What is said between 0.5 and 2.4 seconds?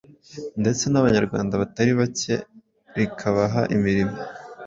ndetse n’Abanyarwanda batari bake